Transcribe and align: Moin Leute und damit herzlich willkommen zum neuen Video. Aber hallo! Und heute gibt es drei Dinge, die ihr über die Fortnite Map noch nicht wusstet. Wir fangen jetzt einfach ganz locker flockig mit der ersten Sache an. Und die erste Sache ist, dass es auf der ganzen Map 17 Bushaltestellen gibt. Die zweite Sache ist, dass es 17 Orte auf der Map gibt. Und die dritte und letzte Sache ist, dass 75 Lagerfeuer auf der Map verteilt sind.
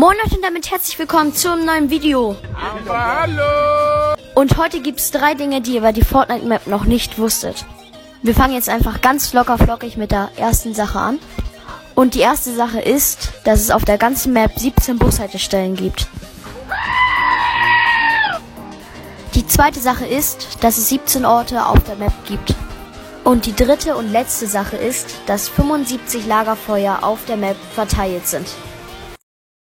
Moin 0.00 0.16
Leute 0.16 0.36
und 0.36 0.42
damit 0.42 0.70
herzlich 0.70 0.98
willkommen 0.98 1.34
zum 1.34 1.66
neuen 1.66 1.90
Video. 1.90 2.34
Aber 2.54 3.20
hallo! 3.20 4.16
Und 4.34 4.56
heute 4.56 4.80
gibt 4.80 4.98
es 4.98 5.10
drei 5.10 5.34
Dinge, 5.34 5.60
die 5.60 5.72
ihr 5.72 5.80
über 5.80 5.92
die 5.92 6.00
Fortnite 6.00 6.46
Map 6.46 6.66
noch 6.66 6.86
nicht 6.86 7.18
wusstet. 7.18 7.66
Wir 8.22 8.34
fangen 8.34 8.54
jetzt 8.54 8.70
einfach 8.70 9.02
ganz 9.02 9.34
locker 9.34 9.58
flockig 9.58 9.98
mit 9.98 10.10
der 10.10 10.30
ersten 10.38 10.72
Sache 10.72 10.98
an. 10.98 11.18
Und 11.94 12.14
die 12.14 12.20
erste 12.20 12.54
Sache 12.54 12.80
ist, 12.80 13.30
dass 13.44 13.60
es 13.60 13.70
auf 13.70 13.84
der 13.84 13.98
ganzen 13.98 14.32
Map 14.32 14.58
17 14.58 14.96
Bushaltestellen 14.96 15.76
gibt. 15.76 16.08
Die 19.34 19.46
zweite 19.46 19.80
Sache 19.80 20.06
ist, 20.06 20.64
dass 20.64 20.78
es 20.78 20.88
17 20.88 21.26
Orte 21.26 21.66
auf 21.66 21.84
der 21.84 21.96
Map 21.96 22.14
gibt. 22.26 22.54
Und 23.22 23.44
die 23.44 23.54
dritte 23.54 23.98
und 23.98 24.10
letzte 24.10 24.46
Sache 24.46 24.78
ist, 24.78 25.08
dass 25.26 25.50
75 25.50 26.26
Lagerfeuer 26.26 27.00
auf 27.02 27.26
der 27.26 27.36
Map 27.36 27.56
verteilt 27.74 28.26
sind. 28.26 28.46